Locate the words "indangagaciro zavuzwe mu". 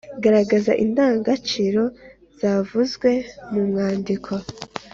0.83-3.61